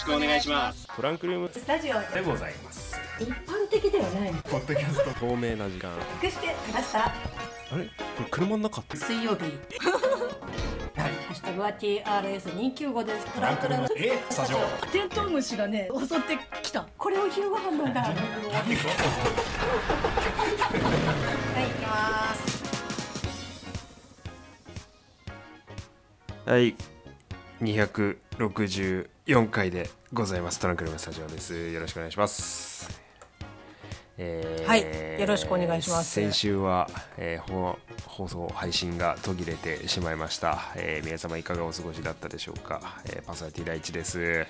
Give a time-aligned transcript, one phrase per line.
[0.00, 0.88] しくお願いします。
[0.96, 2.98] トランクルームスタジオでございます。
[3.20, 4.32] 一般的ではない。
[4.44, 5.20] ポッドキャスト。
[5.20, 5.90] 透明な時間。
[6.22, 7.12] 隠してくださ
[7.70, 7.84] あれ？
[7.84, 7.90] こ
[8.20, 8.96] れ車の中って？
[8.96, 9.42] 水曜日。
[9.42, 9.52] はい。
[10.96, 13.26] ハッシュタグは TRS295 です。
[13.26, 13.88] トランクルーム。
[13.94, 14.18] え？
[14.30, 14.58] スタジオ。
[14.90, 16.86] テントウムシがね襲ってきた。
[16.96, 18.00] これを昼ご飯なんだ。
[18.00, 18.84] はい行き
[21.86, 22.40] ます。
[26.46, 26.74] はい
[27.60, 30.58] 264回でございます。
[30.60, 31.70] トランクルームスタジオです。
[31.70, 33.00] よろしくお願いします。
[34.16, 35.20] えーはい。
[35.20, 36.10] よろしくお願いします。
[36.10, 44.46] 先週は、えーほ放送配信が途切れてしまいました、えー皆様いかがお過ごしだったでしょうか、えーパーソナリティ第一です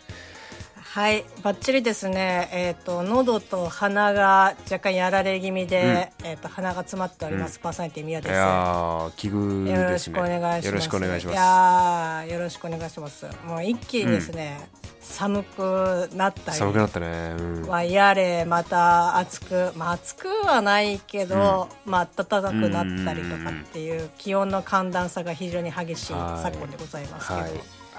[0.92, 2.48] はい、バッチリですね。
[2.52, 7.60] えっ、と喉と鼻が若干やられ気味で、えっ、と鼻が詰まっております。
[7.60, 8.34] パーソナリティ宮いです。
[8.34, 10.66] やー奇遇よろしですねくお願いします。
[10.66, 13.26] よろしくお願いしますいやーよろしくお願いします。
[13.46, 14.68] もう一気にですね、
[15.00, 16.58] 寒くなったり。
[16.58, 27.50] 寒くなったねうんまあ、やれまた暑く、まあ、暑くはないけど、まあ暖かくなったりとかっていう気温の寒暖差が非常に激しい昨今でございますけど、はい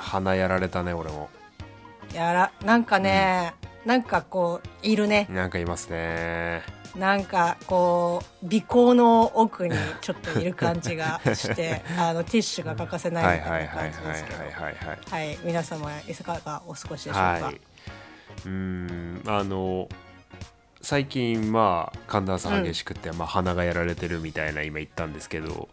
[0.01, 1.29] 鼻やられたね俺も
[2.13, 3.53] やらなんかね、
[3.85, 5.27] なんかこういるね。
[5.29, 6.61] なんかいますね。
[6.95, 14.39] なんかこう鼻孔の奥にちょっといる感じがして あのティッシュが欠かせないみたいなはいはいはいはい感じですけど。
[14.39, 17.61] はいはいはいはい皆様いかがお過ごしでしょうか、はい。
[18.45, 19.87] うーんあの
[20.81, 25.69] 最近まあ寒暖差激しくて、まあ、鼻がやられてるみたいな今言ったんですけど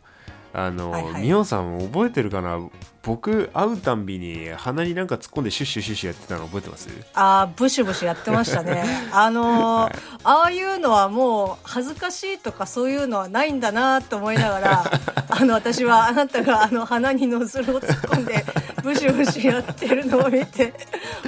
[0.52, 1.44] あの、はいはい。
[1.44, 2.60] さん覚えてるかな？
[3.08, 6.88] 僕会うたんびに鼻になんか突っ込んでシュッシュシュッシュやってたの覚えてます？
[7.14, 8.84] あーブシュブシュやってましたね。
[9.12, 14.84] あのーああいうのはもう恥ずかしいとかそういうのはないんだなと思いながら
[15.30, 18.44] あの私はあなたがあの鼻にノズルを突っ込んで
[18.82, 20.74] ブシュブシュやってるのを見て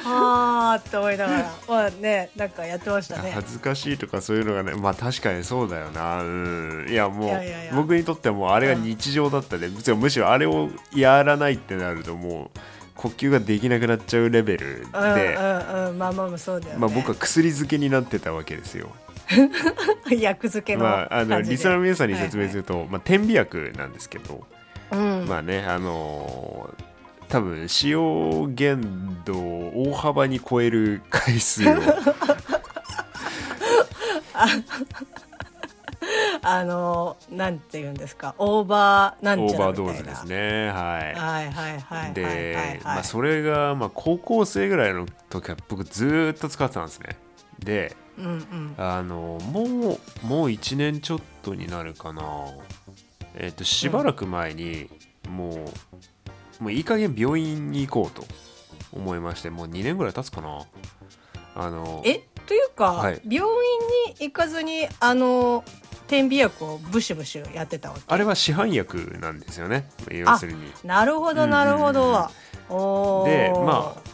[0.05, 3.33] はあって思いながらまあねなんかやってましたね。
[3.35, 6.23] 恥ずかしいとかそういうのがねまあ確かにそうだよな。
[6.23, 6.87] うん。
[6.91, 12.59] いやもう僕にとってはもうあれが日常だったね、むしろむしろあれをやらないってなるともう
[12.95, 15.99] 呼吸ができなくなっちゃうレベルで、うんうんうん。
[15.99, 18.91] まあまあまあそうだよね、まあ、僕は薬漬けになってたわけですよ。
[20.11, 24.47] 薬漬けのまあ、あのリスナーの皆さんに説明すると、まあ、点鼻薬なんですけど、
[24.91, 25.27] うん。
[25.29, 26.91] まあねあのー
[27.31, 31.75] 多分使用限度を大幅に超える回数を
[36.43, 40.69] あのなんて言うんですかオーバーなんオーちゃらバードーズみたいなですね。
[40.69, 41.53] ははいはいはいい。
[41.53, 42.13] はいはい。
[42.15, 47.17] で、はいまあ、それが、まあ、高校生ぐらいの時は僕ずーっと使ってたんですね。
[47.59, 48.75] でうんうん。
[48.79, 52.23] あのもうもう1年ちょっとになるかな。
[53.37, 54.89] えっ、としばらく前に、
[55.29, 55.67] も
[56.61, 58.27] うもういい加減病院に行こうと
[58.93, 60.63] 思いましてもう2年ぐらい経つかな。
[61.55, 63.21] あのえというか、はい。
[63.25, 65.65] 病院に行かずにあの
[66.11, 68.03] 点鼻薬をブシュブシュやってたわけ。
[68.05, 69.89] あれは市販薬なんですよね。
[70.11, 70.59] 要するに。
[70.83, 72.29] なるほどなるほど、
[72.69, 73.29] おー。
[73.29, 74.11] でまあ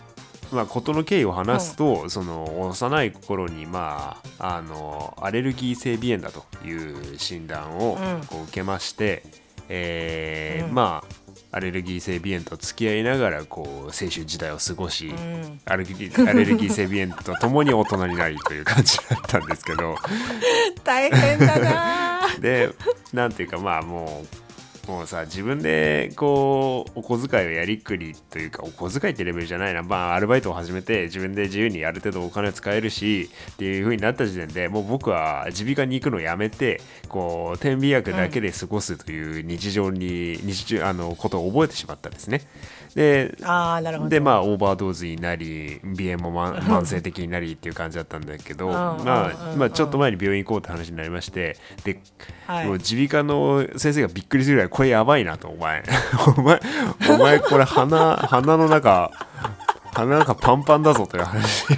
[0.54, 8.26] まあ、事の経緯を話すと、その幼い頃に、まあ、あのアレルギー性鼻炎だという診断をうん。
[8.26, 9.24] こう受けまして、
[9.68, 10.74] えーうん。
[10.74, 11.25] まあ
[11.56, 15.58] アレルギー性鼻炎と付き合いながらこう青春時代を過ごし、うん。
[15.64, 19.96] アレルギーアレルギー性鼻炎とともに大人になりという感じだったんですけど。
[20.84, 22.68] 大変だなで
[23.14, 24.45] なんていうかまあもう
[24.86, 29.82] もうさ自分でこうお小遣いをやりくりというかお小遣いってレベルじゃないな。
[29.82, 42.42] まあアルバイトを始めて自分で自由にある程度お金を使えるしっていう風になった時点でもう僕は耳鼻科に行くのをやめてこう点鼻薬だけで過ごすという日常に、日常あのことを覚えてしまったんですね。
[42.94, 44.10] でああなるほど。
[44.10, 52.00] でまあオーバードーズになり鼻炎も慢 慢性的になりっていう感じだったんだけどうんまあまあちょっと前に病院行こうって話になりましてで
[52.47, 52.66] はい。
[52.66, 55.82] もう耳鼻科の先生がびっくりするぐらいこれやばいなと お前。
[56.36, 56.60] お前
[57.08, 59.10] お前これ鼻鼻の中
[59.94, 61.76] 鼻の中パンパンだぞという話に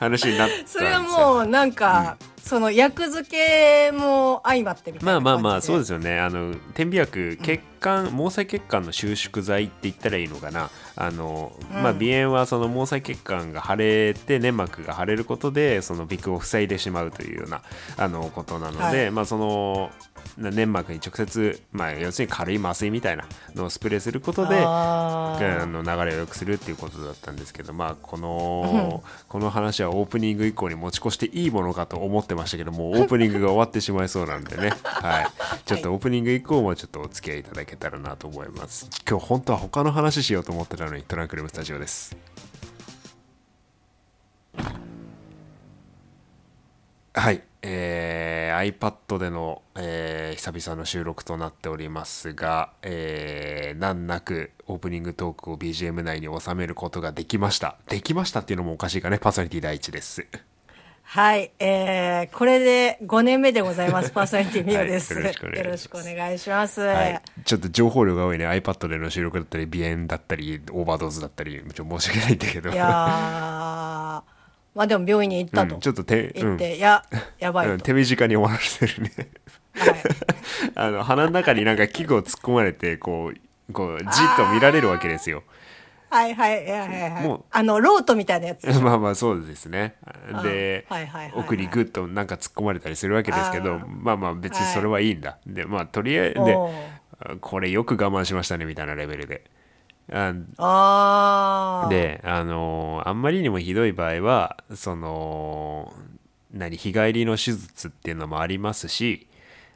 [0.00, 6.18] 話になったそれはもうなんか、その薬漬けも相まってみたいまあなまあまあそうでですよね。
[6.20, 10.70] あの点鼻薬血管、毛細血管の収縮剤って言ったらいいのかな。
[10.96, 11.82] あの、うん。
[11.82, 17.62] まあ鼻炎はその毛細血管が腫れて粘膜が腫れることでその鼻腔を塞いでしまうというような
[17.96, 19.10] あのことなので、はい。
[19.10, 19.90] まあその
[20.38, 35.26] な粘膜に直接、まあ、要するに軽い麻酔みたいなのをスプレーすることであの流れを良くするっていうことだったんですけどまあこの、この話はオープニング以降に持ち越していいものかと思ってってましたけどもオープニングが終わってしまいそうなんでね、 はい、
[35.64, 38.88] ちょっとオープニング以降もちょっとお付き合いいただけたらなと思います。
[39.08, 42.16] 今日本当は他の話しようと思ってたのにトランクルームスタジオです。
[47.12, 57.76] はい、えー、iPad での、えー、久々の収録となっておりますが、えー、難なくオープニングトークを BGM 内に収めることができました。
[57.88, 60.28] できましたっていうのもおかしいかね、パーソナリティ第一です。
[61.12, 64.12] はい、えー、これで5年目でございます。
[64.14, 65.12] パーソナリティミオです。
[65.12, 66.80] はいよろしくお願いしますよろしくお願いします。
[66.82, 74.22] はい、ちょっと情報量が多いね iPad での収録だったり鼻炎だったりオーバードーズだったりちょっと申し訳ないんだけどいやー、ま
[74.76, 75.74] あでも病院に行ったと。
[75.74, 77.04] うんちょっと手行って、や、
[77.40, 77.72] やばいと。
[77.72, 79.12] うん手短に終わらせてるね
[79.74, 79.96] はい。
[80.76, 85.42] あの鼻の中になんか器具を突っ込まれてこうこうじっと見られるわけですよ
[86.10, 87.24] はいはいはいはいはい。
[87.24, 87.44] もう。
[87.50, 88.66] あの、ロートみたいなやつ。
[88.82, 89.94] まあまあそうですね。
[90.42, 91.40] で、はいはいはいはい。
[91.40, 93.84] 奥にグッとなんか突っ込まれたりするわけですけどあー。
[93.86, 96.70] まあまあ別にそれはいいんだ、でまあとりあえずでお
[97.40, 99.44] これよく我慢しましたねみたいなレベルで。
[100.12, 101.88] ああー。
[101.88, 105.92] であのあんまりにもひどい場合はその
[106.52, 109.28] 何日帰りの手術っていうのもありますし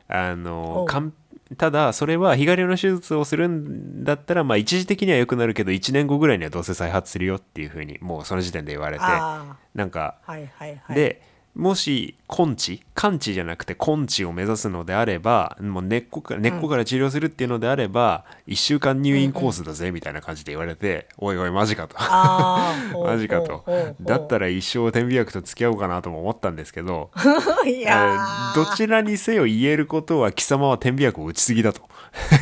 [0.09, 1.13] あのかん
[1.58, 10.96] ただそれは日帰りの手術をするんだったらまあ一時的には良くなるけど1年後ぐらいにはどうせ再発するよっていうふうにもうその時点で言われてあなんかーはいはいはい。
[10.96, 11.23] で
[11.55, 21.97] もし根治完治じゃなくて根治を目指すのであればもう根っこから根っこから治療するっていうのであれば、1週間入院コースだぜみたいな感じで言われて、おいおいマジかと。
[23.05, 23.65] マジかと。
[24.01, 27.11] だったら一生点鼻薬と付き合おうかなとも思ったんですけど
[27.67, 28.65] いやー。
[28.65, 31.83] どちらにせよ言えることは貴様は点鼻薬を打ちすぎだと。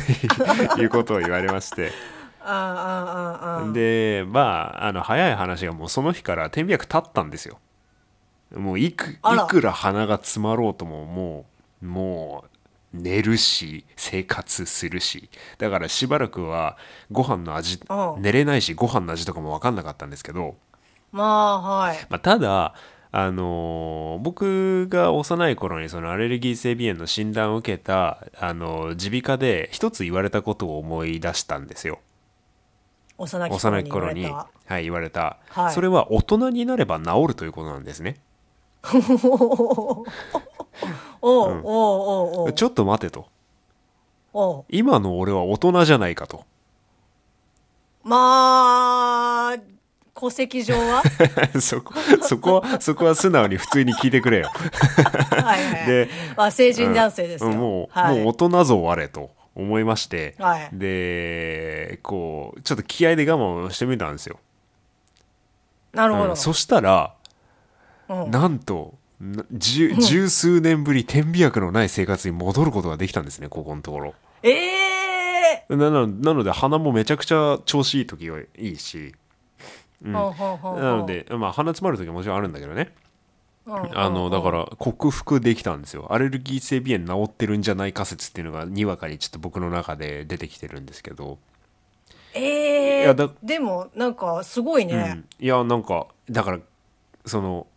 [0.81, 1.91] いうことを言われまして。
[3.73, 7.57] でまああの早い話がもうその日から点鼻薬立ったんですよ
[8.55, 9.17] もういくい
[9.49, 11.45] くら鼻が詰まろうともも
[11.81, 12.45] うも
[12.93, 15.29] う寝るし生活するし。
[15.57, 16.77] だからしばらくは
[17.11, 18.21] ご飯の味うん。
[18.21, 20.55] 寝れないしご飯の味とかも分かんなかったんですけど、
[21.11, 21.97] まあはい。
[22.09, 22.75] まあ、ただ
[23.11, 31.99] あのー僕が幼い頃にそのアレルギー性鼻炎の診断を受けたあの耳鼻科で一つ言われたことを思い出したんですよ。
[33.17, 34.25] 幼き頃に。
[34.25, 35.73] はい、言われた、はい。
[35.73, 38.15] それは大人になれば治るということなんですね
[38.83, 38.97] お
[39.97, 40.03] う
[41.21, 43.27] おうおうおうちょっと待てと。
[44.33, 46.43] おう今の俺は大人じゃないかと。
[48.03, 49.57] まあ、
[50.13, 51.01] 戸籍上は？
[51.61, 54.51] そこそこはそこは素直に普通に聞いてくれよ。
[55.31, 55.87] はいはいはい。
[55.87, 57.51] でまあ、成人男性ですよ。
[57.51, 57.57] うん。
[57.57, 60.69] もう、はい、もう大人像あれと思いまして、はい。
[60.73, 64.39] でこうちょっと気合で我慢をしてみたんですよ。
[65.93, 66.29] なるほど。
[66.31, 66.35] うん。
[66.37, 67.22] そしたら、うん
[68.29, 74.13] なんとな十十数年ぶり点鼻薬のない生活に戻ることができたんですねここのところ。
[74.41, 79.13] ええなのなので鼻もめちゃくちゃ調子いい時はいいし。
[80.03, 82.93] うほうほうほうなの、で、まあ、鼻詰まる時はもちろんあるんだけどね。
[83.65, 86.07] あのだから克服できたんですよ。
[86.11, 91.37] アレルギー性鼻炎治ってるんじゃない仮説っていうのがにわかにちょっと僕の中で出てきてるんですけど、
[92.33, 95.23] ええいやだでも、なんか、すごいね。
[95.39, 96.59] うん、いやなんかだから
[97.25, 97.67] その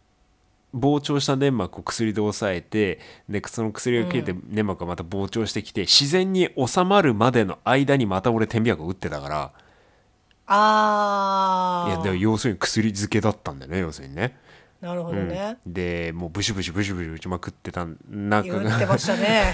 [0.77, 9.53] 膨張した粘膜を薬で抑えてでその薬が切れて粘膜がまた膨張してきて、自然に収まるまでの間にまた俺点鼻薬を打ってたから
[10.47, 11.89] ああ。
[11.89, 14.37] いやでも要するに薬漬けだったんだよね要するにね、
[14.81, 15.57] なるほどね。
[15.67, 19.53] でもうブシュブシュブシュブシュ打ちまくってたんなんか言ってましたね。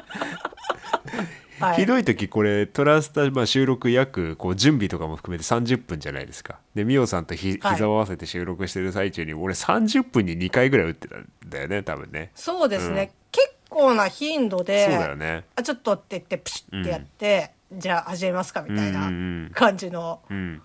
[1.61, 6.59] はひどい時これトラスタ、まあ、収録約こう準備とかも含めて30分じゃないですか。
[6.75, 7.73] でミオさんとひはい。
[7.75, 12.31] 膝を合わせて収録してる最中に俺30分に2回ぐらい打ってたんだよね多分ね。
[12.35, 13.13] そうですね。
[13.31, 15.45] 結構な頻度で、そうだよね。
[15.55, 19.05] あ、ちょっとって言って、ピシッてやって、じゃあ始めますかみたいうんうんう
[19.43, 19.51] なん。
[19.53, 20.19] 感じの。
[20.29, 20.61] うん。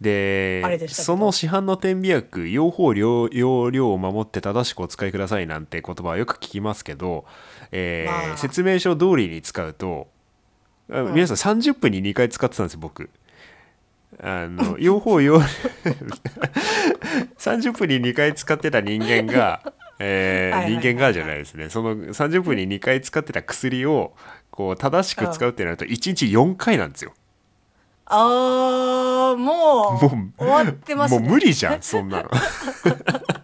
[0.00, 7.24] であれでその市販の点鼻薬用法用用量を守って正しくお使いくださいなんて言葉はよく聞きますけど、
[7.70, 8.36] えーまあ。
[8.36, 10.21] 説明書通りに使うと、あ
[11.14, 13.08] 皆さん30分に2回使ってたんですよ僕。
[14.22, 15.40] あの 用法用。
[17.38, 19.60] 30分に2回使ってた人間が、
[19.98, 21.70] えー人間がじゃないですね。
[21.70, 24.12] その30分に2回使ってた薬を
[24.50, 27.12] こう正しく使うってなると1日4回なんですよ。
[28.06, 31.20] あー、もう、もう終わってますね。
[31.20, 32.30] もう無理じゃんそんなの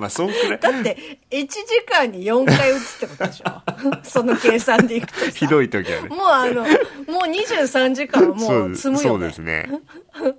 [0.00, 0.58] まあそんくらい。
[0.58, 0.96] だって、
[1.30, 4.00] 1時間に4回打つってことでしょ？
[4.02, 5.30] その計算でいくとさ。
[5.30, 6.08] ひどい時はね。
[6.08, 6.66] もうあの、もう
[7.30, 9.08] 23時間はもう積むよ、ね。
[9.08, 9.68] そうですね。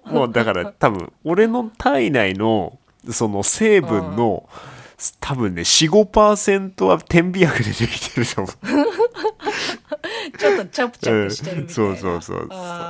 [0.05, 2.77] もうだから多分俺の体内の
[3.09, 4.47] その成分の
[5.19, 8.55] 多分ね45%は点鼻薬でできてると思う。
[10.37, 12.49] ちょっとチャプチャプしてるみたいな、うんそうそうそう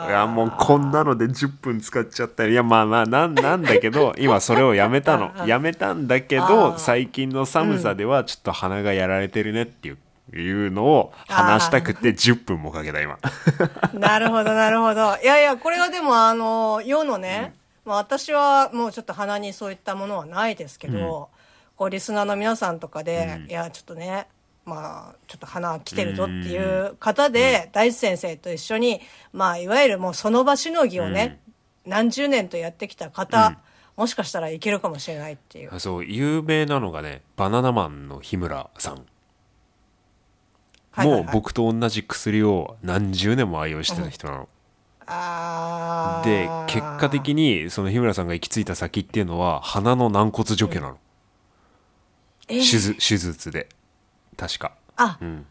[0.10, 5.32] いやもうこんなので10分使っちゃったりいやまあまあなんなんだけど 今それをやめたの。
[5.46, 6.80] やめたんだけあどー。
[6.80, 9.98] 最近の寒さではちょっと鼻がやられてるねっていう
[10.34, 13.18] いうのを話したくて10分もかけた今。
[13.94, 15.18] なるほどなるほど。
[15.22, 17.54] いやいやこれはでもあの世のね、
[17.86, 21.30] まあ、私はもうちょっと鼻にそういったものはないですけど、
[21.82, 24.28] こうリスナーの皆さんとかで、いやちょっとね
[24.66, 29.02] まあちょっと鼻来てるぞっていう方で、大地先生と一緒に
[29.34, 31.42] まあいわゆるもうその場しのぎをね、
[31.84, 33.58] 何十年とやってきた方、
[33.98, 35.80] もしかしたらいけるかもしれないっていう。
[35.80, 38.94] そう有名なのがねバナナマンの日村さん。
[40.92, 41.24] はいはいはい。
[41.24, 44.50] もう僕と同じ薬を何十年も愛用してた人なの、
[45.08, 46.28] あー。
[46.28, 51.00] で結果的にその日村さんが行き着いた先っていうのは鼻の軟骨除去なの、
[52.48, 53.70] え手術手術で
[54.38, 54.74] 確か。
[54.96, 55.46] あ、ん。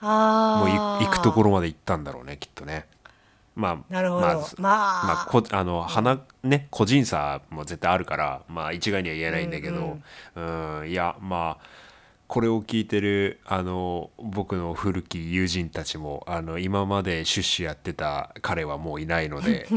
[0.00, 0.68] あー。
[0.68, 2.86] もうい行くところまで行ったんだろうねきっとね。
[3.56, 4.20] まあなるほど。
[4.20, 4.44] まあ、まあ。
[4.58, 9.98] まあこあの鼻ね個人差も絶対あるからまあ一概には言えないんだけど。
[10.36, 11.64] うんいやまあ
[12.30, 19.66] これを聞いてるあの僕の古き友人たちもあの今までシュッシュやってた彼はもういないので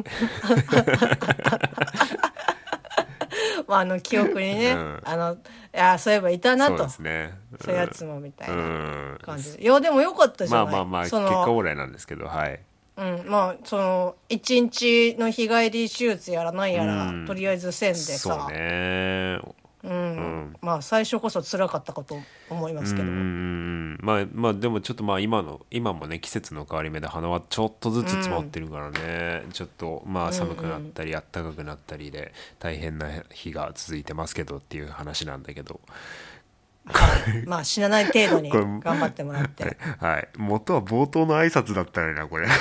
[3.68, 5.02] まあ、あの記憶にね、うん。
[5.04, 5.38] あのい
[5.72, 7.34] やそういえばいたなそうとですね。
[7.64, 9.18] そういうやつもみたいうなん。
[9.22, 10.74] 感じで、いやでもよかったじまゃない。
[10.74, 12.60] あまあまあ結果オーライなんですけどはい。
[12.96, 19.40] うん、まあその一日の日帰り手術やらなんやら、うんとりあえずせんでそうさね
[19.84, 20.56] うん。
[20.62, 22.18] まあ最初こそ辛かったかと
[22.50, 35.82] 思いますけど、まあまあでもちょっとまあ今の今もね季節の変わり目で鼻はちょっとずつ詰まってるからね、ちょっとまあ寒くなったり暖かくなったりで大変な日が続いてますけどっていう話なんだけど。
[36.86, 37.46] はい。
[37.46, 39.78] まあ死なない程度に 頑張ってもらって。
[40.00, 40.28] はい。
[40.38, 42.48] 元は冒頭の挨拶だったのになこれ、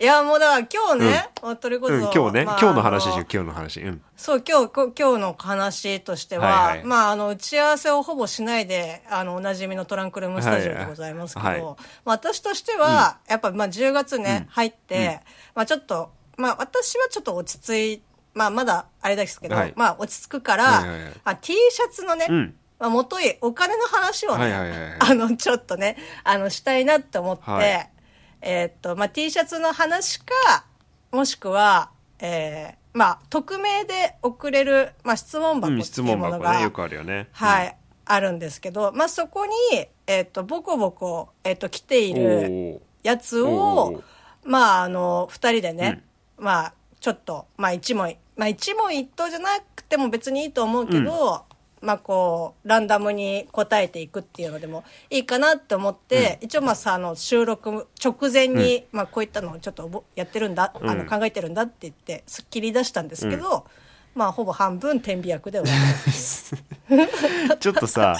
[0.00, 3.80] いやもうだから今日ね、まあそれこそ、うん、今日ね、まあ今日の話あしよう今日の話。
[3.80, 4.02] うん。
[4.16, 6.86] そう今日こ今日の話としては、はいはい。
[6.86, 11.64] まああの打ち合わせをほぼしないであのおなじみのトランクルームスタジオでございますけど、はいはい。
[11.64, 15.20] まあ、私としては、やっぱまあ10月ね、入って、
[15.54, 18.02] まあちょっとまあ私はちょっと落ち着い
[18.34, 19.74] まあまだあれですけど、はい。
[19.76, 21.12] まあ落ち着くから、はいはいはい。
[21.24, 22.54] あ T シャツのね、うん。
[22.78, 24.96] まあ、もといお金の話をね、はいはいはいはい。
[24.98, 27.91] あのちょっとねあのしたいなって思って、はい
[28.42, 30.66] えーっとまあ T シャツの話か
[31.12, 36.62] もしくはえーまあ匿名で送れる、まあ、質問箱うん、って質問いうものが、箱ね。
[36.64, 37.28] よくあるよね。
[37.32, 39.52] はい、あるんですけど、まあ、そこに、
[40.06, 44.02] えーっとボコボコ、えーっと来ていうんるやつおをー
[44.44, 46.02] まああの2人でね、
[46.36, 51.44] まあちょっと、まあ、一問まあ一問一答じゃなくても別にいいと思うけど、
[51.82, 63.66] まあこうランダムに答えていくっていうのでもいいかなって思って、一応まあさあの収録直前に、まあこういったのをちょっとぼやってるんだ、あのうん考えてるんだって言ってすっきり出したんですけど、
[64.14, 67.56] まあほぼ半分天秤役で終わった。
[67.58, 68.16] ちょっとさ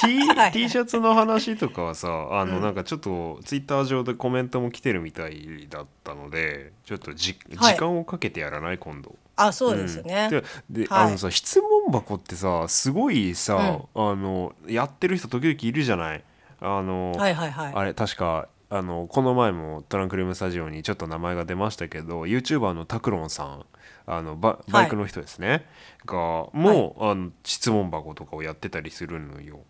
[0.00, 7.74] T, はい T シャツの話とかはさあの、なんかちょっとツイッター上でコメントも来てるみたいだったのでちょっとじ、はい。
[7.74, 8.78] 時間をかけてやらない？
[8.78, 9.16] 今度。
[9.36, 10.40] あそうですね、うん。
[10.70, 11.08] でで、はい。
[11.08, 16.22] あのさ質問箱ってさすごいさ、あのやってる人時々いるじゃない？
[16.60, 17.72] あの、はいはいはい。
[17.74, 23.66] あれ確かあのこの前もトランクルームスタジオにちょっと名前が出ましたけど YouTuber のタクロンさん
[24.06, 25.66] あのババイクの人ですね、
[26.06, 26.16] が
[26.52, 29.60] もう、あの質問箱とかをやってたりするのよ。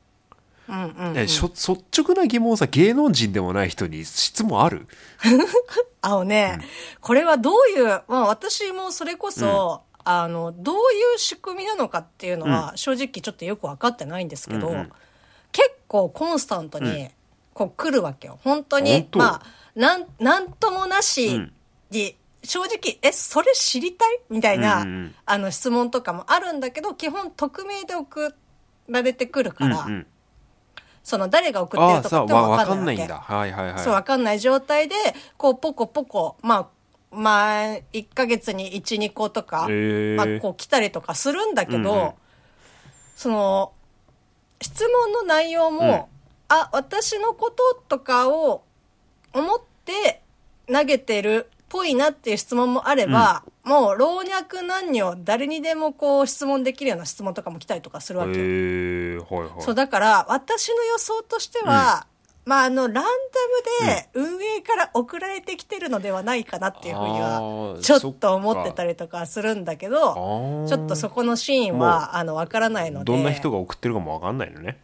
[0.71, 1.73] うんうんえしょ率
[2.03, 4.87] 直な疑問さ芸能人でもない人に質問ある？
[6.03, 6.61] あのね、
[7.01, 10.79] これはどういう、まあ私もそれこそ、あの、どうい
[11.17, 14.93] う仕組みなのかっていうのは、正直ちょっとよく分かってないんですけど、うんうん。
[15.53, 17.11] 結構コンスタントに、
[17.53, 18.39] こう来るわけよ。
[18.43, 21.53] 本当にまあ、なん、なんともなしうん。
[21.91, 24.21] に、正直、え、それ知りたい？
[24.31, 25.15] みたいな、うんうんうん。
[25.27, 28.35] あの質問とかもあるんだけど、基本匿名で送
[28.89, 30.07] られてくるから、うんうん
[31.03, 33.19] その誰が送ってるとかっても分かんないいんだ。
[33.19, 33.85] はいはいはい。
[33.85, 34.95] そう、わかんない状態で、
[35.37, 36.69] こう、ポコポコ、まあ、
[37.11, 39.69] まあ、1ヶ月に1、2個とか、
[40.17, 42.13] まあ、こう来たりとかするんだけど、うんうん。
[43.17, 43.73] その、
[44.61, 46.21] 質問の内容も、うん。
[46.49, 48.63] あ、私のこととかを
[49.33, 50.23] 思って
[50.73, 59.63] 投げてるっぽいなっていう質問もあれば、もう老若男女誰にでもこう質問できるような質問とかも来たりとかするわけはいはい。
[59.63, 62.07] そう、だから、私の予想としては、
[62.45, 73.13] まあ、あの、ランダムで運営から送られてきてるのではないかなっていうふうにあは、ーちょっと思ってたりとかするんだけど、ーちょっとそこのシーンは、あの、わからないので。
[73.13, 74.79] どんな人が送ってるかもわかんないのね。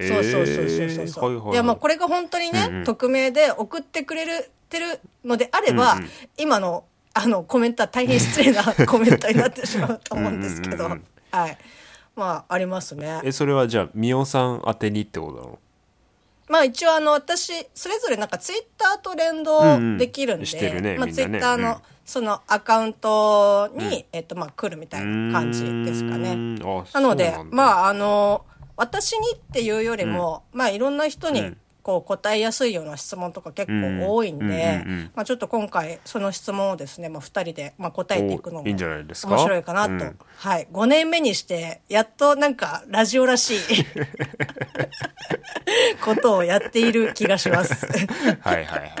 [0.00, 2.84] そうそうそうそうそういやまあこれが本当にね、うんうん。
[2.84, 6.10] 匿名で送ってくれるてるのであれば、うんうん。
[6.36, 6.84] 今の
[7.14, 10.86] あのコメントは大変失礼な コメントになってしまうと思うんですけど。
[10.86, 11.58] うんはい。
[12.16, 13.20] まあありますね。
[13.22, 15.58] えそれはじゃあみおさん宛てにってことなの？
[16.48, 21.76] まあ一応あの私それぞれなんかツイッターと連動できるんで、まあツイッターの、うん。
[22.08, 26.34] そのアカウントに、えっとまあ来るみたいな感じですかね。
[26.34, 26.58] ね
[26.94, 28.46] なので、あまあ、あの、
[28.78, 31.54] 私にっていうよりも、まあ、いろんな人に
[31.96, 39.34] うん、こう、答えやすいような質問とか結構多いんうんうんでうんうん、まあ、ちょっと今回、その質問をですね、まあ、二人で、まあ、答えていくのも、いいんじゃないですか？
[39.34, 39.92] 面白いかなと。
[39.92, 40.18] うん。
[40.36, 40.68] はい。
[40.72, 43.60] 5年目にして、やっとなんか、ラジオらしい
[46.04, 47.86] ことをやっている気がします。
[48.40, 48.92] はいはいはい。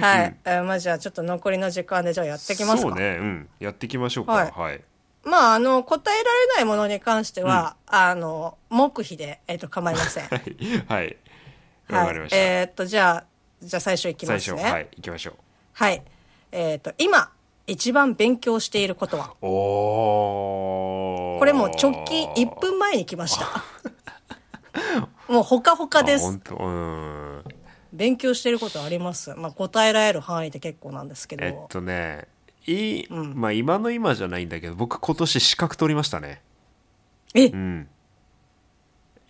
[0.00, 0.36] はい。
[0.44, 2.84] えーまあ、じゃあ、ちょっと残りの時間で、じゃあやっていきますか。
[2.88, 3.16] そうね。
[3.18, 3.48] うん。
[3.60, 4.32] やっていきましょうか。
[4.32, 4.50] はい。
[4.50, 4.80] はい。
[5.24, 10.24] まあ、あの、答えられないものに関しては、あの、黙秘で、えっ、と、構いません。
[10.24, 10.56] はい。
[10.88, 11.16] はい
[11.98, 13.24] わかりましたえーっと、じゃあ、
[13.62, 14.58] じゃあ最初いきますね。
[14.58, 15.34] 最初はい行きましょう
[15.72, 16.02] はい。
[16.52, 17.30] えーっと、今、
[17.66, 19.34] 一番勉強していることは？
[19.42, 23.64] おーこれもう直近1分前に来ました。
[25.32, 26.40] もうほかほかですあ本。
[26.40, 27.44] 当うん
[27.92, 29.34] 勉強していることあります？
[29.34, 31.44] まあ、答えられる範囲で結構なんですけど。
[31.44, 32.26] えっとね
[32.66, 36.40] いい、まあ今の今じゃないんだけど僕今年資格取りましたね
[37.34, 37.46] え？
[37.46, 37.88] うん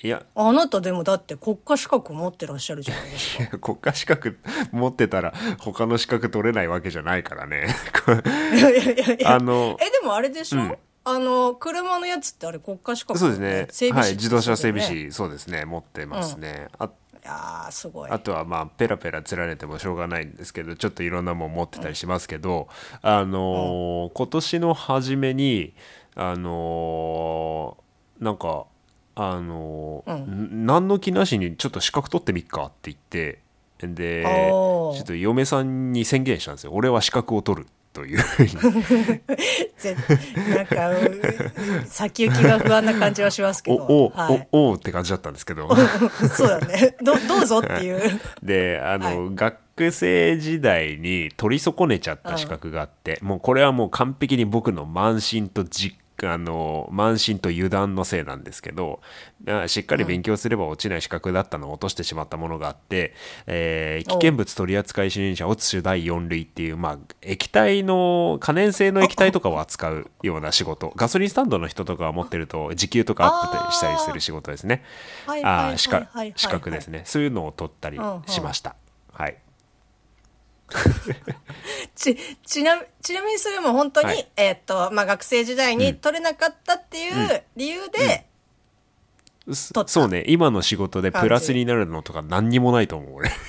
[0.03, 0.25] いや。
[0.35, 3.59] あなたでもだって国家資格持ってらっしゃるじゃないですか。
[3.59, 4.39] 国家資格
[4.73, 7.69] 持ってたら他の資格取れないわけじゃないからね。
[8.55, 9.35] いやいやいやいや。
[9.35, 10.79] あのえ、でもあれでしょ、うん。
[11.05, 13.67] あの、車のやつってあれ国家資格そうですね。
[13.71, 15.65] 整備士はい自動車整備士そうですね。
[15.65, 16.89] 持ってますね、あい
[17.25, 18.11] やーすごい。
[18.11, 22.69] あとはまあペラペラ連ねてもしょうがないんですけどちょっといろんなもん持ってたりしますけど、
[23.03, 25.75] あのー今年の初めに
[26.17, 28.67] あのーなんか
[29.15, 30.67] あのーん。
[30.67, 33.41] 何の気なしにちょっと資格取ってみっかって言って
[33.87, 36.73] でちょっと嫁さんに宣言したんですよ。
[36.73, 38.49] 俺は資格を取るというふうに。
[39.77, 39.97] ぜ
[40.57, 40.97] なんか、う
[41.87, 43.85] 先行きが不安な感じはしますけど。
[43.85, 45.69] おお、はい、おおって感じだったんですけど。
[46.35, 46.97] そうだね。
[47.03, 48.21] ど、どうぞっていう。
[48.43, 59.01] であの、は学生時代に取り損ねちゃった資格があって、もうこれはもう完璧に僕の慢心と実あの慢心と油断のせいなんですけど
[59.49, 63.15] あしっかり勉強すれば落ちない資格だったのを落としてしまったものがあって、
[63.47, 70.93] えー危険物取扱主任者オツ種第4類っていう、まあ、液体の可燃性の液体とかを扱うような仕事。
[70.97, 74.83] ガソリンスタンドの人とかが持ってると時給とかアップしたりする仕事ですね。
[76.37, 77.03] 資格ですね。
[77.05, 78.77] そういうのを取ったりしました、
[79.13, 79.37] はい
[81.95, 84.29] ち、ちな、ちなみにそれも本当に、はい。
[84.37, 88.27] えーっと、まあ、学生時代に取れなかったっていう理由で、
[89.53, 89.93] そ取った。
[89.93, 90.25] そうね。
[90.27, 93.31] 今の仕事でプラスになるのとか何にもないと思う俺。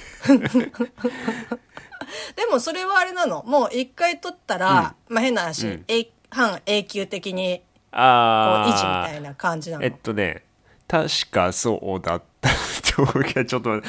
[2.36, 3.44] でもそれはあれなの。
[3.44, 5.86] もう一回取ったら、まあ、変な話、うん。
[5.88, 9.84] 永半永久的に、こう、あ維持みたいな感じなの。
[9.84, 10.44] えっとね。
[10.88, 12.50] 確かそうだった
[13.46, 13.82] ちょっとい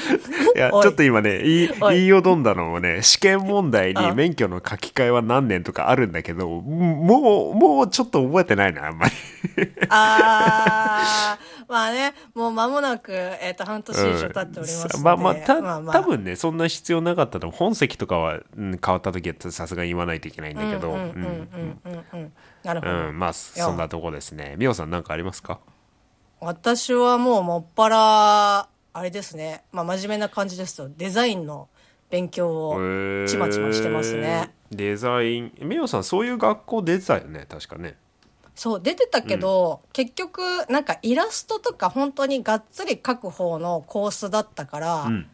[0.57, 1.69] やちょっと今ね言い。
[1.91, 4.15] 言いよどんだのもね 試験問題にあ。
[4.15, 9.13] 免許の書き換えは何年とかあるんだけどもうもうちょっと覚えてないなあんまり。
[9.89, 15.05] あー、まあね、もう間もなく、えっ、と、半年以上経っておりますので、うん。
[15.05, 15.95] まあまあた、まあまあ。
[15.95, 20.91] 多分ねそんな必要なかったと本籍とかは、うん、変わった時はさすがに言わないといけないんだけど。
[20.91, 22.33] うんうんうんうんうんうん。
[22.63, 24.55] なるほど、うんまあそんなとこですね。
[24.59, 25.61] みおさん何かありますか？
[26.41, 31.69] 私はもうもっぱらあれですね、まあ、真面目な感じですとデザインの
[32.11, 32.75] 勉強を
[33.27, 35.53] ちまちましてますね、えーデザイン。
[35.61, 37.47] みおさんそういう学校出てたよね？
[37.49, 37.97] 確かね。
[38.57, 45.27] そう出てたけど、結局なんかイラストとか本当にがっつり描く方のコースだったから、うん。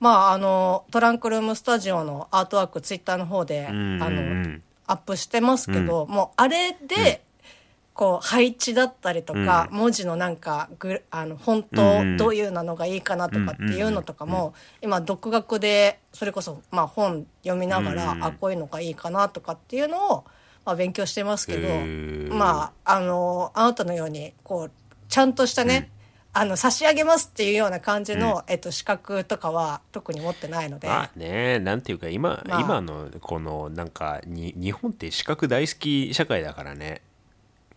[0.00, 7.22] まああのトランクルームスタジオのアートワークツイッターの方で、うんうんうあのんアップしてますけど、もうあれで、
[7.94, 12.08] こう配置だったりとか、文字のなんかグあのフォンうん。
[12.08, 18.24] うんトどういうなのがいいかなとかっていうのとかも、今独学でそれこそまあ本読みながら、うん。
[18.24, 20.24] あこういうのがいいかなとかっていうのを、
[20.64, 24.70] まあ、勉強してますけど、まああのあなたのようにこう
[25.08, 25.90] ちゃんとしたね、
[26.34, 30.88] あの差し上げますっていうような感じの、えっと、資格とかは特に持ってないので。
[30.88, 32.60] まあねなんていうか今、まあ。
[32.60, 37.02] 今のこのなんかに日本って資格大好き社会だからね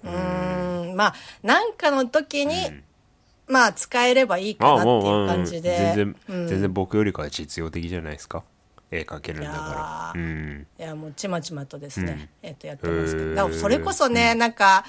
[0.05, 0.95] うーん。
[0.95, 2.53] まあなんかの時に、
[3.47, 5.77] まあ使えればいいかなっていう感じで。
[5.77, 6.47] 全然、うん。
[6.47, 8.43] 全然僕よりかは実用的じゃないですか？
[8.91, 10.21] 絵描けるんだいから。
[10.21, 12.49] いやもうちまちまとですね、うん。
[12.49, 13.35] えっとやってますけど。
[13.35, 14.85] だからそれこそね、なんか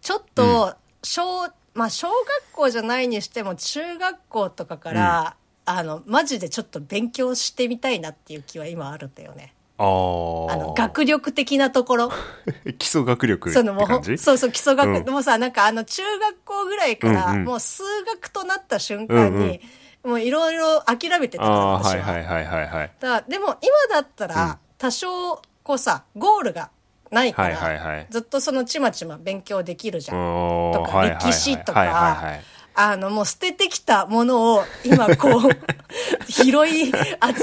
[0.00, 2.16] ちょっと小まあ小学
[2.52, 12.12] 校じゃないにしても中学校とかから、あのマジでちょっと勉強してみたいなっていう気は今あるんだよねあの学力的なところ。
[12.78, 15.04] 基礎学力そのもうそうそう基礎学、うん。
[15.04, 17.44] でもさなんかあの中学校ぐらいから、うんうん。
[17.44, 19.60] もう数学となった瞬間に、うん
[20.04, 22.92] もういろいろ諦めてたから私は、はいはいはいはいはい。
[23.00, 26.70] だでも今だったら多少こうさゴールが
[27.10, 30.72] ないから、はいはいはいずっとそのちまちま勉強できるじゃん。
[30.74, 31.94] とかはいはいはい歴史とかはいはい
[32.32, 32.42] はい
[32.74, 35.42] あのもう捨ててきたものを今こう
[36.28, 36.92] 拾い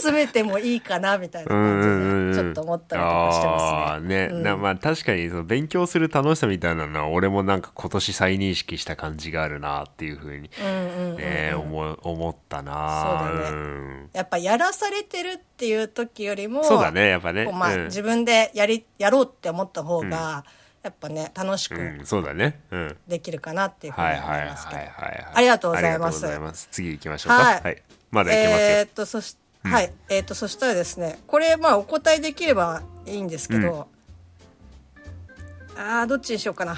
[0.01, 3.63] 集めてもいいかなみたいな感じでちょっと思ったりとかしてます
[3.95, 4.15] あね。
[4.31, 13.19] ーねなまあ確かにその勉強する楽しさみたいなのは俺もなんか今年再認識した感じがあるなっていうふうにうんうんうんね思思ったな。
[13.21, 13.57] そうだね。
[13.57, 14.09] ん。
[14.13, 17.49] やっぱやらされてるっていう時よりもそうだねやっぱね。
[17.53, 17.85] まあうん。
[17.85, 20.43] 自分でやりやろうって思った方が、
[20.83, 22.59] やっぱね楽しくうんそうだね。
[22.71, 22.97] うん。
[23.07, 24.81] できるかなっていうふうに思はいますけど。
[25.33, 26.11] ありがとうございま
[26.53, 26.67] す。
[26.71, 27.43] 次行きましょうか。
[27.43, 27.61] はい。
[27.61, 27.83] はい。
[28.09, 28.67] まだ行けますよ。
[28.67, 29.93] えーっとそし、はい。
[30.09, 33.87] えーっとそしたらですねこれまあお答えできればいいんですけど、
[35.77, 36.75] あーどっちにしようかな。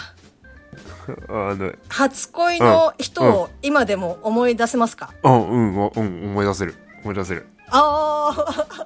[1.29, 6.75] あの初恋の人を今でも思い出せますか、うんうんうん思い出せる。
[7.03, 7.47] 思い出せる。
[7.69, 8.77] ああ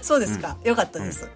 [0.02, 1.28] そうですか、よかったです、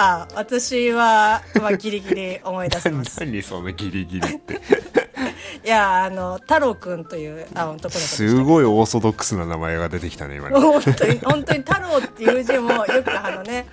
[0.00, 3.18] あ私は、まあ、ギリギリ思い出せます。
[3.24, 4.60] 何そのギリギリって。
[5.64, 10.54] いやあの太郎くんというあ男の子すごいオーソドックスな名前が出てきたね今ね。
[10.58, 13.66] 本当に本当に太郎っていう字もよくあのね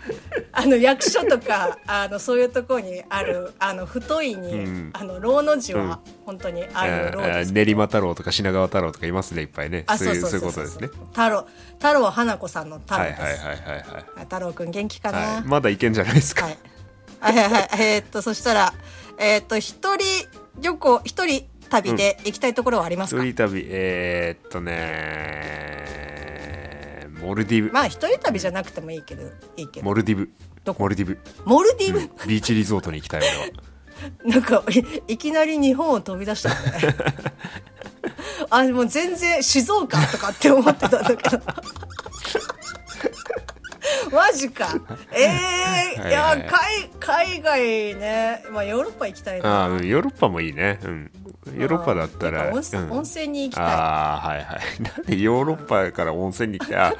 [0.51, 4.85] あの役所とかあのそういうところにあるあの太いに、うん。
[4.93, 9.83] あの老の字は本当にある老です、練馬太郎とか品川太郎とかいますねいっぱいね。
[9.87, 10.89] あそういうそういうそうことですね。
[11.11, 11.45] 太郎
[11.79, 13.85] 太郎花子さんの太郎はいです、はいはいはい。
[14.17, 16.57] あ太郎くん元気かな、はい、はい、まだいけんじゃないですか、はい。
[17.19, 17.69] はいはいはい。
[17.73, 18.73] えーっと、そしたら、
[19.17, 20.27] えーっと、一人
[20.61, 25.85] 旅行、一人旅で行きたいところはありますか、一人旅えー、っとね
[27.21, 29.23] モルディブ、まあ、一人旅じゃなくてもいいけど、
[29.57, 29.85] いいけど。
[29.85, 30.29] モルディブ
[30.63, 33.45] どこモルディブモルディブ、ビーチリゾートに行きたい俺は
[34.25, 34.63] なんか
[35.07, 36.55] い、いきなり日本を飛び出したね。
[38.49, 41.41] あ、もう全然静岡とかって思ってたんだけど。
[44.11, 44.67] マジか。
[45.11, 45.23] え
[45.97, 46.39] えー、いや、はい。
[46.39, 46.47] はい
[46.99, 49.63] 海、海外ね、まあヨーロッパ行きたいな。
[49.63, 50.79] ああヨーロッパもいいね。
[50.83, 51.11] うん。
[51.57, 52.91] ヨーロッパだったら温泉うん。
[52.91, 53.65] 温泉に行きたい。
[53.65, 54.47] ああはいはい。
[54.81, 56.93] なんでヨーロッパから温泉に来てあ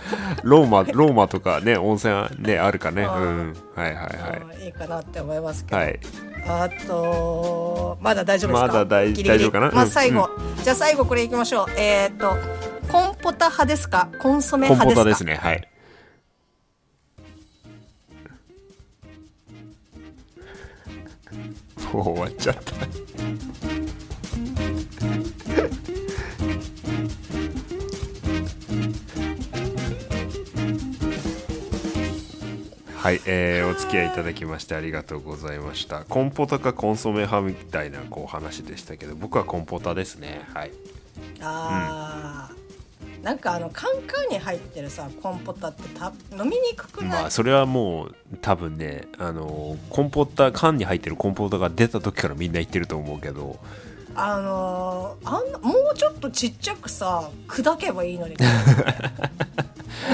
[0.44, 3.04] ローマ ローマとかね温泉ねあるかね？
[3.04, 3.54] うん。
[3.76, 5.86] はいはいうんいいかなって思いますけど、はい。
[5.88, 6.00] はい
[6.48, 8.68] あとまだ大丈夫ですか？
[8.68, 9.72] まだ大丈夫かな？
[9.72, 10.30] まあうん最後、
[10.64, 11.72] じゃあ最後これいきましょう。
[11.76, 12.38] えっ、と
[12.92, 14.10] コンポタ派ですか？
[14.22, 15.32] コンソメコンポ派ですか？
[15.32, 15.50] タですね。
[15.50, 15.68] はい
[21.98, 22.74] う終わっちゃった。
[32.98, 36.06] はい、えーお付き合いいただきましてありがとうございました。
[36.06, 40.48] コンポタかコンソメ派みたいなこう話でしたけど僕はコンポタですね。
[40.54, 40.72] はい。
[41.40, 42.65] あー。
[43.22, 53.60] なんかあのカンカンに入ってるさコンポタってた飲みにくくない、まあそれはもう多分ねあのコンポタ缶に入ってるコンポタが出た時からみんな言ってると思うけど。
[54.18, 58.38] あのーあんなもうちょっとちっちゃくさ砕けばいいのに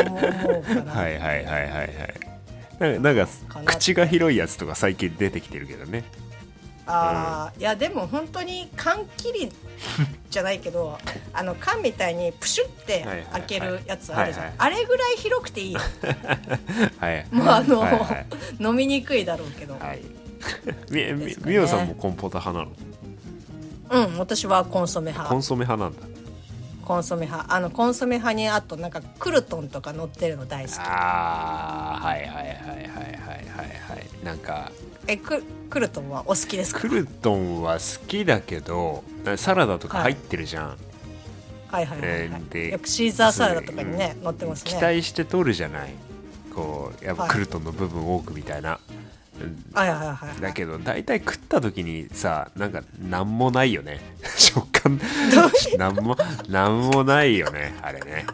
[0.07, 0.63] 思う。
[0.63, 2.31] かな、 はいはいはいはいはい。
[2.79, 6.03] なんかなんかかな口が広いやつとか最近出てきてるけどね
[6.87, 9.51] ああ、いやでも本当に缶切り
[10.29, 10.97] じゃないけど
[11.33, 14.75] あの缶みたいにプシュって開けるやつあるじゃん、はいはい。
[14.75, 15.73] あれぐらい広くていい。
[15.73, 15.79] よ
[16.99, 17.25] はい。
[17.31, 18.25] もうあの、はいはい。
[18.59, 20.01] 飲みにくいだろうけど、はい。
[20.89, 22.65] みみみおさんもコンポタ派な
[23.91, 24.07] の？
[24.07, 25.29] うん私はコンソメ派。
[25.29, 26.10] コンソメ派なんだ
[26.81, 30.75] コンソメ派あのコンソメ派にあとなんかクルトンとか乗ってるの大好き。
[30.79, 34.25] あーはいはいはいはいはいはいはい。
[34.25, 34.71] なんか
[35.07, 36.81] えククルトンはお好きですか？
[36.81, 39.03] クルトンは好きだけど
[39.37, 40.77] サラダとか入ってるじゃん、
[41.69, 42.19] はいはいはい、はい。
[42.23, 45.93] えーでよくシーザーサラダとかにね乗ってます期ね待して取るじゃない？
[46.53, 47.31] こうやっぱはい。
[47.31, 48.79] クルトンの部分多くみたいな、
[49.73, 53.99] はいはいはいはいだけど大体食った時にさなんか何もないよね。
[54.37, 54.99] 食感
[55.77, 56.17] なんも
[56.49, 58.25] なんもないよねあれね。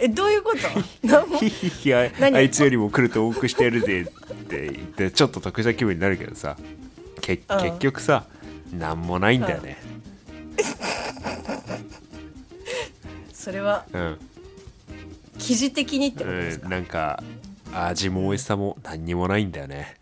[0.00, 1.38] えどういうこと？
[1.38, 2.36] ヒヒヒあ何？
[2.36, 4.04] あいつよりもクルトン多くしてやるぜっ
[4.46, 6.56] て言ってちょっと得した気分になるけどさ。
[7.20, 7.40] けうん。
[7.62, 8.24] 結局さ
[8.72, 9.76] 何もないんだよね。
[13.32, 14.18] それはうん、
[15.38, 17.22] 記事的にってことですか、うん、なんか
[17.74, 19.96] 味も美味しさも何にもないんだよね